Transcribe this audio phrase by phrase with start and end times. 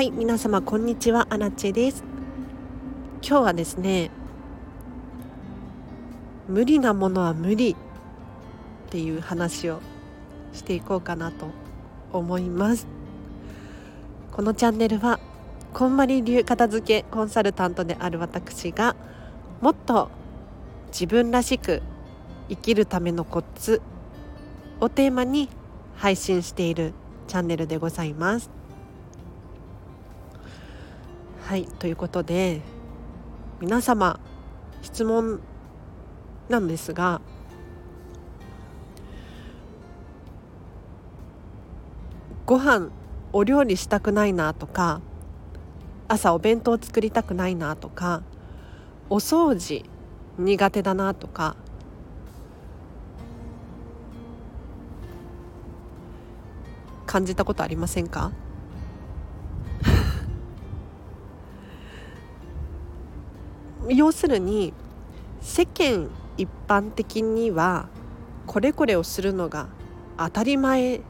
[0.00, 2.02] はい皆様こんにちはアラチェです。
[3.20, 4.10] 今日はですね
[6.48, 7.76] 無理なものは無理っ
[8.88, 9.82] ていう話を
[10.54, 11.48] していこうかなと
[12.14, 12.86] 思います。
[14.32, 15.20] このチャンネルは
[15.74, 18.96] こんまり流片付けコンサルタントである私が
[19.60, 20.08] もっと
[20.86, 21.82] 自分らしく
[22.48, 23.82] 生きるためのコツ
[24.80, 25.50] をテーマに
[25.96, 26.94] 配信している
[27.28, 28.59] チャンネルでございます。
[31.50, 32.60] はいということで
[33.60, 34.20] 皆様
[34.82, 35.40] 質問
[36.48, 37.20] なんですが
[42.46, 42.90] ご飯
[43.32, 45.00] お料理したくないなとか
[46.06, 48.22] 朝お弁当作りたくないなとか
[49.08, 49.84] お掃除
[50.38, 51.56] 苦手だなとか
[57.06, 58.30] 感じたことありませんか？
[63.90, 64.72] 要するに
[65.40, 67.88] 世間一般的には
[68.46, 69.68] これこれをするのが
[70.16, 71.00] 当たり前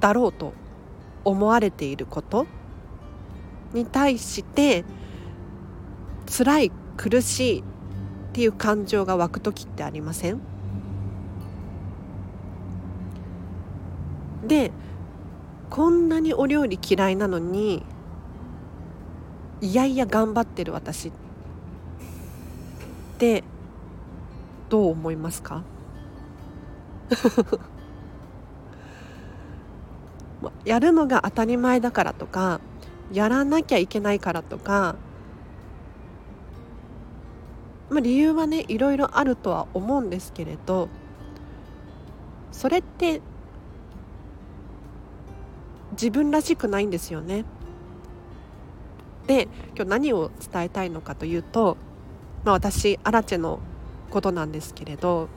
[0.00, 0.52] だろうと
[1.24, 2.46] 思われていること
[3.72, 4.84] に対して
[6.26, 7.62] 辛い苦しいっ
[8.32, 10.40] ていう感情が湧く時ってありません？
[14.46, 14.70] で
[15.70, 17.82] こんなにお料理嫌いなのに
[19.60, 21.25] いやいや頑張ってる私って
[24.68, 25.62] どう思いますか？
[30.64, 32.60] やるのが当たり前だからとか
[33.12, 34.96] やらなきゃいけないからとか、
[37.90, 40.88] まあ、理由はねいろいろあるとは思うんですけれど
[42.50, 43.20] それって
[45.92, 47.44] 自分らしくないんですよね。
[49.26, 51.76] で今日何を伝えたいのかというと、
[52.46, 53.58] まあ、私アラチェの
[54.08, 55.28] ことなんですけれど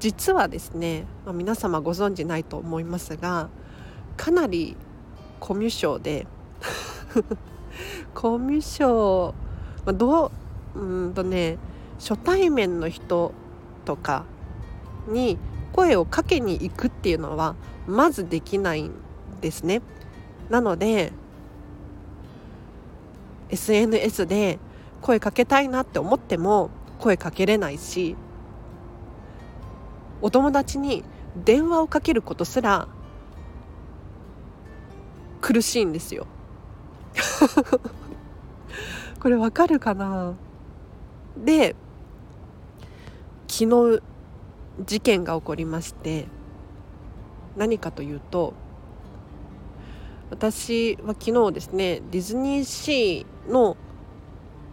[0.00, 3.48] 実はですね、まあ、皆様ご存知ないと思いますが
[4.16, 4.76] かなり
[5.38, 6.26] コミュ障で
[8.12, 9.36] コミュ障、
[9.84, 10.32] まあ、ど
[10.74, 11.56] ううんとね
[12.00, 13.30] 初対面の人
[13.84, 14.24] とか
[15.06, 15.38] に
[15.72, 17.54] 声をかけに行くっていうのは
[17.86, 18.90] まずできないん
[19.40, 19.80] ですね。
[20.50, 21.12] なので
[23.48, 24.58] SNS で
[25.02, 28.16] 声かけたいなって思っても声かけれないし
[30.22, 31.04] お友達に
[31.44, 32.88] 電話をかけることすら
[35.40, 36.26] 苦しいんですよ。
[39.20, 40.34] これわかるかな？
[41.36, 41.76] で
[43.48, 44.02] 昨日
[44.84, 46.26] 事件が起こりまして
[47.56, 48.54] 何かというと
[50.30, 53.76] 私は昨日ですねディズニーシーの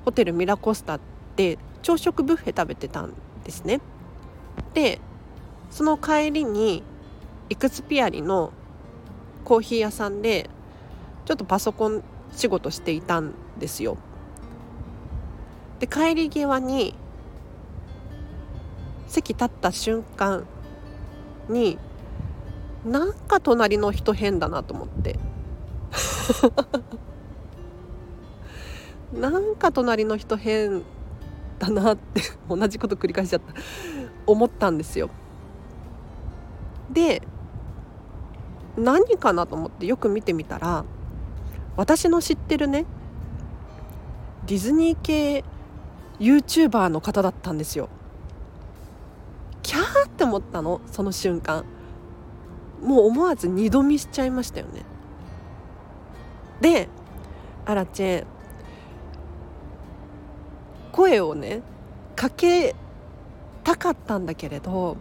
[0.03, 0.99] ホテルミラコスタ
[1.35, 3.81] で朝食ブッフェ食べてたんですね。
[4.73, 4.99] で
[5.69, 6.83] その帰りに
[7.49, 8.51] イクスピアリの
[9.43, 10.49] コーヒー屋さんで
[11.25, 13.97] ちょっとパソコン仕事していたんですよ。
[15.79, 16.95] で帰り際に
[19.07, 20.45] 席立った瞬間
[21.47, 21.77] に
[22.85, 25.19] なんか隣の人変だなと思って。
[29.13, 30.83] なんか隣の人変
[31.59, 33.53] だなって 同じこと繰り返しちゃった。
[34.25, 35.09] 思ったんですよ。
[36.91, 37.21] で
[38.77, 40.85] 何かなと思ってよく見てみたら
[41.75, 42.85] 私の知ってるね
[44.45, 45.43] ディズニー系
[46.19, 47.89] YouTuber の方だったんですよ。
[49.61, 51.65] キャーって思ったのその瞬間。
[52.81, 54.83] もう思わず二度見しちゃいましたよね。
[56.63, 56.87] で
[57.65, 58.25] アラチェ
[60.93, 61.61] 声をね
[62.15, 62.73] かけ
[63.65, 64.95] たかったんだけれど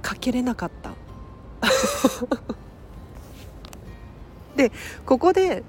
[0.00, 0.92] かけれなかった。
[4.54, 4.70] で
[5.04, 5.64] ここで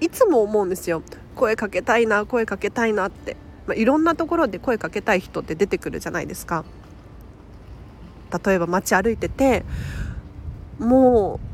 [0.00, 1.02] いつも思うんですよ。
[1.34, 3.36] 声かけたいな声かけたいなって。
[3.66, 6.64] まあ、いろんなところで声かけたい人って出てくるじゃないですか。
[8.44, 9.64] 例えば街歩いてて
[10.78, 11.53] もう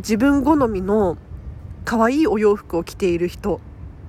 [0.00, 1.16] 自分好みの
[1.84, 3.60] 可愛いお洋服を着ている人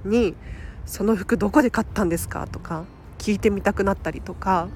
[0.06, 0.36] に
[0.86, 2.86] 「その服どこで買ったんですか?」とか
[3.18, 4.68] 聞いてみたくなったりとか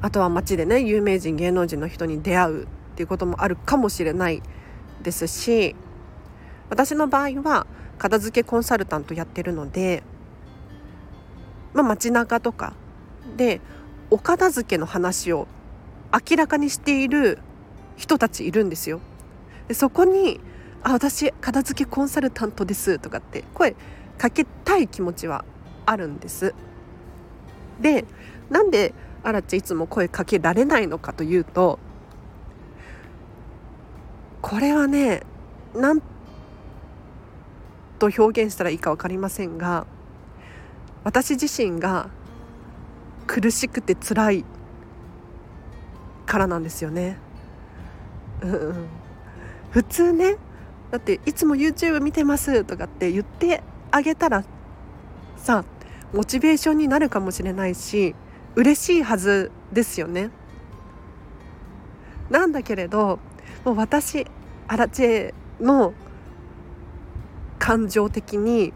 [0.00, 2.66] あとは街でね有名人芸能人の人に出会うっ
[2.96, 4.42] ていうこともあるかもしれない
[5.02, 5.74] ですし
[6.68, 7.66] 私の場合は
[7.98, 10.02] 片付けコンサルタントやってるので
[11.72, 12.72] まあ、街中とか
[13.36, 13.60] で
[14.10, 15.46] お片付けの話を
[16.12, 17.38] 明らかにしている
[17.96, 19.00] 人たちいるんですよ
[19.70, 20.40] でそこに
[20.82, 23.76] 「あ私片付けコンサルタントです」とかって声
[24.18, 25.44] かけたい気持ちは
[25.86, 26.56] あるんです
[27.80, 28.04] で
[28.48, 31.78] なんでアラチいつも声かけられないのかというと
[34.42, 35.22] これはね
[35.72, 36.02] なん
[38.00, 39.86] と表現したらいいか分かりませんが
[41.04, 42.10] 私自身が
[43.28, 44.44] 苦しくて辛い
[46.26, 47.18] からなんですよね。
[48.42, 48.88] うん、
[49.70, 50.36] 普通ね
[50.90, 54.44] だっていつも YouTube 見てますとかって言ってあげたら
[55.36, 55.64] さ
[56.12, 58.14] モチベーションになるかもしれないし
[58.56, 60.30] 嬉しいはずですよね。
[62.30, 63.20] なんだけれど
[63.64, 64.26] もう私
[64.66, 65.94] アラチェの
[67.58, 68.72] 感情的に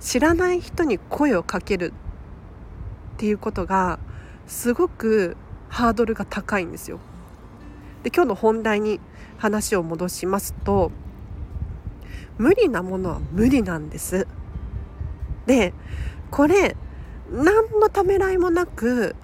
[0.00, 1.92] 知らない人に声をかける
[3.14, 3.98] っていうことが
[4.46, 5.36] すごく
[5.68, 7.00] ハードルが高いんですよ。
[8.06, 9.00] で今日の本題に
[9.36, 10.92] 話を戻しますと
[12.38, 14.28] 無理なものは無理なんです。
[15.46, 15.74] で
[16.30, 16.76] これ
[17.32, 19.16] 何のためらいもなく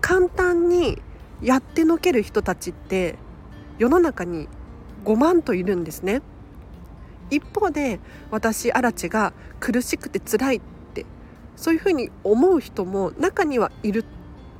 [0.00, 1.02] 簡単に
[1.42, 3.16] やってのける人たちって
[3.76, 4.48] 世の中に
[5.04, 6.22] 5万といるんですね。
[7.28, 10.60] 一方で私アラチが苦しくて辛いっ
[10.94, 11.04] て
[11.56, 14.06] そういうふうに思う人も中にはいる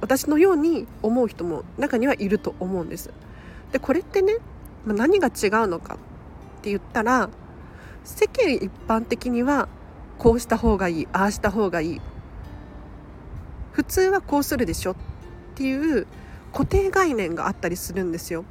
[0.01, 3.11] 私のように思う人も中にはいると思うんです。
[3.73, 4.39] でこれってね
[4.85, 7.31] まあ何が違うのかって言ったら
[8.05, 9.69] 世間一般的には
[10.19, 12.01] こうした方がいいああした方がいい
[13.73, 14.97] 普通はこうするでしょっ
[15.55, 16.07] ていう
[16.53, 18.45] 固定概念があったりするんですよ。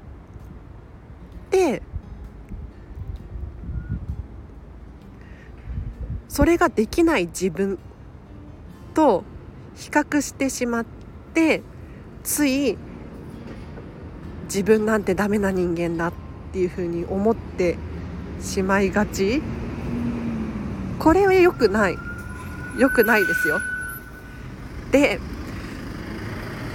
[1.51, 1.81] で
[6.27, 7.79] それができない自分
[8.93, 9.23] と
[9.75, 10.98] 比較してしまって
[11.39, 11.61] って
[12.23, 12.77] つい
[14.45, 16.13] 自分なんてダメな人間だっ
[16.51, 17.77] ていうふうに思って
[18.41, 19.41] しまいがち。
[20.99, 21.97] これは良くない。
[22.77, 23.59] 良くないですよ。
[24.91, 25.19] で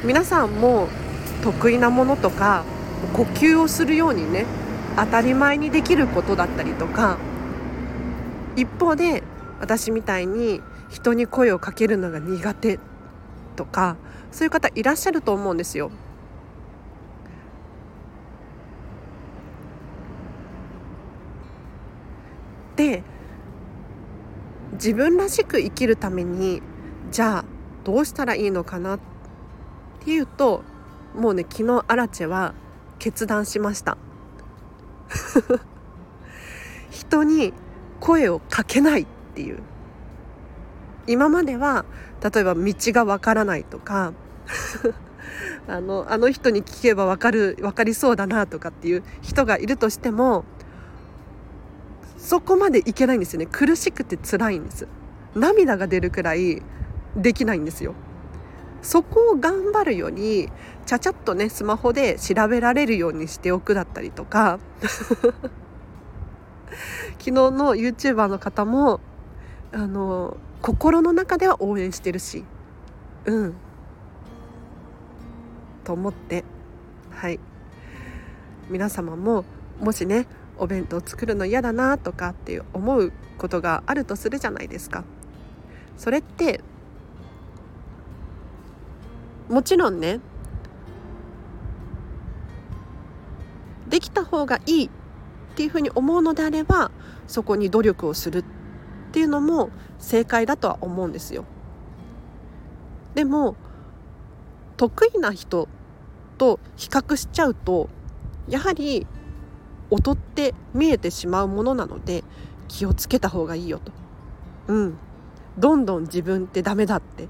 [0.03, 0.89] 皆さんも
[1.43, 2.65] 得意なものとか
[3.13, 4.47] 呼吸をするようにね
[4.97, 7.19] 当たり前にできることだったりとか
[8.57, 9.23] 一方で
[9.61, 12.79] 私みたいに人に声をかけるのが苦手。
[13.55, 13.97] とか
[14.31, 15.91] そういう方いらっしゃると思うんですよ。
[22.77, 23.05] で
[24.73, 26.61] 自分らしく生きるために
[27.13, 27.45] じゃあ
[27.85, 29.01] どうしたらいいのかなっ
[30.01, 30.65] ていうと
[31.15, 32.55] もうね昨日アラチェは
[32.99, 33.97] 決断しました
[36.91, 37.53] 人に
[38.01, 39.63] 声をかけないっていう
[41.07, 41.85] 今までは
[42.23, 44.13] 例えば道がわからないとか
[45.69, 50.45] あのあの人に聞けば分かる分かりそうだなとかっていう人がいるとしても
[52.19, 53.47] そこまでいけないんですよね。
[53.51, 54.89] 苦しくて辛いんです。
[55.35, 56.63] 涙が出るくらい
[57.17, 57.95] できないんですよ。
[58.81, 60.51] そこを頑張るより
[60.87, 64.59] ちゃちゃっとねスマホで調べられるようにしておくだったりとか
[67.19, 69.01] 昨日の YouTuber の方も
[69.73, 72.43] あの心の中では応援してるし。
[73.27, 73.55] うん。
[75.85, 76.43] と思って。
[77.11, 77.39] はい。
[78.71, 79.45] 皆様も
[79.79, 85.05] もしねお弁当作るの嫌だなとかっていう思うことがあるとするじゃないですか。
[85.99, 86.63] それって
[89.51, 90.21] もちろんね
[93.91, 94.91] できた方がいいっ
[95.57, 96.91] ていうふうに思うのであれば
[97.27, 98.45] そこに努力をするっ
[99.15, 101.45] ていうのも正解だとは思うんですよ。
[103.15, 103.55] でも
[104.77, 105.69] 得意な人
[106.37, 107.89] と比較しちゃうと
[108.49, 109.07] やはり
[109.93, 112.25] 劣って見えてしまうものなので
[112.67, 113.93] 気をつけた方がいいよと。
[114.67, 114.99] うん。
[115.59, 117.29] どんどん自分ってダメだって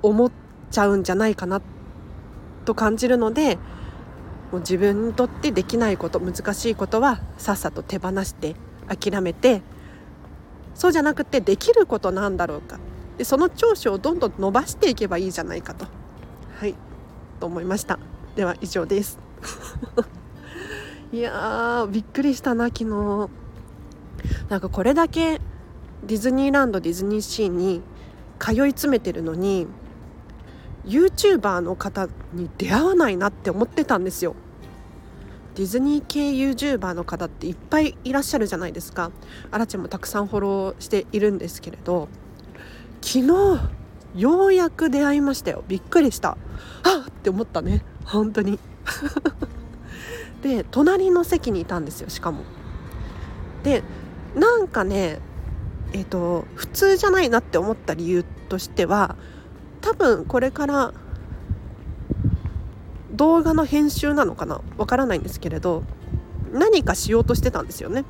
[0.00, 0.32] 思っ
[0.70, 1.60] ちゃうんじゃないかな
[2.64, 3.56] と感じるので
[4.50, 8.56] もう自分にとってできないこと難しいことはさっさと手放して
[8.88, 9.60] 諦めて
[10.74, 12.78] そうじゃなくてできることなんだろうか。
[13.18, 15.86] でその長所をどんどん伸ばしていけばいいじゃないかと。
[16.58, 16.74] はい。
[17.40, 17.98] と思いました。
[18.34, 19.18] では以上です。
[21.12, 23.30] いやびっくりしたな昨日。
[24.48, 25.40] なんかこれだけ
[26.04, 27.82] ディズニーランドディズニーシーに
[28.38, 29.66] 通い詰めてるのに
[30.86, 34.34] YouTuber の方に出会わないなって思ってたんですよ。
[35.54, 39.12] ディズニー系 YouTuber の方っていっぱいいらっしゃるじゃないですか。
[39.50, 42.08] アラチェもたくさんフォローしているんですけれど
[43.00, 43.60] 昨日
[44.16, 45.64] ようやく出会いましたよ。
[45.68, 46.36] びっくりした。
[46.82, 47.10] あっ！
[47.10, 47.84] て思ったね。
[48.04, 48.58] 本当に。
[50.42, 52.44] で隣の席にいたんですよしかも。
[53.62, 53.82] で
[54.34, 55.20] なんかね
[55.92, 59.16] えっ、ー、と普通じゃないなって思った理由としては
[59.80, 60.92] 多分これから
[63.14, 64.60] 動画の編集なのかな？
[64.76, 65.82] わからないんですけれど
[66.52, 68.04] 何かしようとしてたんですよね。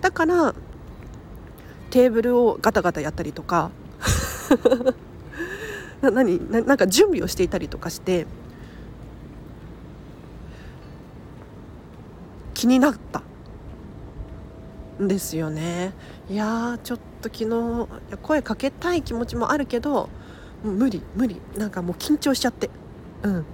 [0.00, 0.54] だから
[1.90, 3.70] テーブルをガタガタやったりとか
[6.00, 8.26] な何ななんか準備をしていたりとかして
[12.54, 13.22] 気になった
[15.02, 15.92] んですよね。
[16.28, 17.88] いやちょっと昨日
[18.22, 20.08] 声かけたい気持ちもあるけど
[20.62, 21.40] 無理無理。
[21.56, 22.70] なんかもう緊張しちゃって。
[23.22, 23.44] うん。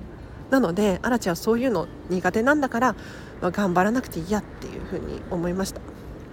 [0.50, 2.92] なのであらちゃんそういうの苦手なんだから、
[3.40, 5.80] まあ、頑張らなくていいやっていうふうに思いました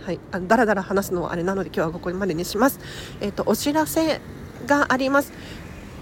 [0.03, 2.81] はい、あだらだら話すのはあれなので今日はここまでにします。
[3.21, 4.19] えっ、ー、とお知らせ
[4.67, 5.31] があります。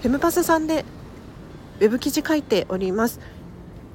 [0.02, 0.84] フェムパスさんで
[1.78, 3.20] ウェブ記事書いております。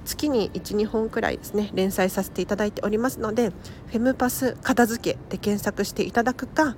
[0.05, 3.49] 月に1、2本くらいですね連載させていただいておりますので
[3.87, 6.77] フェムパス片付けで検索していただくか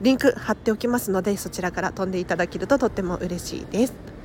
[0.00, 4.19] リンク貼っておきますのでそちらから飛んでいただけるととっても嬉しいです。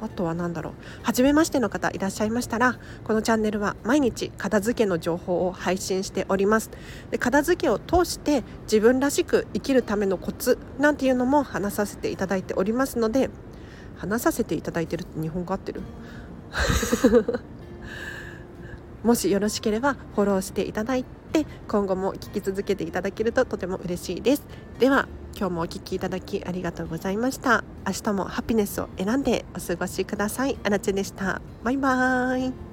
[0.00, 0.74] あとは何だろう。
[1.02, 6.70] 初めましての方いらっしゃいましたらこのチャンネルは毎日片付けの情報を配信しております。
[7.10, 13.30] で片付けを通して自分らしく生きるためのコツなんていうのも話させていただいておりますので
[13.96, 15.82] 話させていただいてるって日本語合ってる？
[19.04, 24.42] もしよろしければフォローしていただいて今後も聞き続けていただけるととても嬉しいです。
[24.78, 25.08] では
[25.40, 27.64] 今日もお聴きいただきありがとうございました。
[27.86, 30.58] 明日もハピネスを選んでお過ごしください。
[30.64, 31.40] あなちでした。
[31.64, 32.69] バイバーイ。